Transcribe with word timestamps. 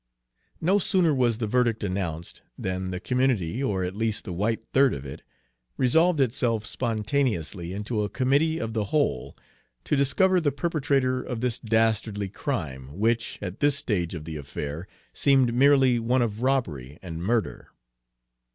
No 0.59 0.79
sooner 0.79 1.13
was 1.13 1.37
the 1.37 1.45
verdict 1.45 1.83
announced 1.83 2.41
than 2.57 2.89
the 2.89 2.99
community, 2.99 3.61
or 3.61 3.83
at 3.83 3.95
least 3.95 4.23
the 4.23 4.33
white 4.33 4.65
third 4.73 4.95
of 4.95 5.05
it, 5.05 5.21
resolved 5.77 6.19
itself 6.19 6.65
spontaneously 6.65 7.71
into 7.71 8.01
a 8.01 8.09
committee 8.09 8.57
of 8.57 8.73
the 8.73 8.85
whole 8.85 9.37
to 9.83 9.95
discover 9.95 10.41
the 10.41 10.51
perpetrator 10.51 11.21
of 11.21 11.41
this 11.41 11.59
dastardly 11.59 12.29
crime, 12.29 12.97
which, 12.97 13.37
at 13.43 13.59
this 13.59 13.77
stage 13.77 14.15
of 14.15 14.25
the 14.25 14.37
affair, 14.37 14.87
seemed 15.13 15.53
merely 15.53 15.99
one 15.99 16.23
of 16.23 16.41
robbery 16.41 16.97
and 17.03 17.21
murder. 17.21 17.67